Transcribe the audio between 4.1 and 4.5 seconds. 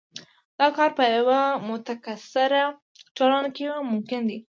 ده.